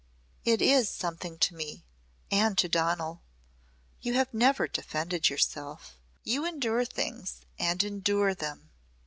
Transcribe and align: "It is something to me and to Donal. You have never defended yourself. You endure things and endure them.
"It 0.43 0.63
is 0.63 0.89
something 0.89 1.37
to 1.37 1.53
me 1.53 1.85
and 2.31 2.57
to 2.57 2.67
Donal. 2.67 3.21
You 4.01 4.15
have 4.15 4.33
never 4.33 4.67
defended 4.67 5.29
yourself. 5.29 5.93
You 6.23 6.43
endure 6.43 6.85
things 6.85 7.41
and 7.59 7.83
endure 7.83 8.33
them. 8.33 8.71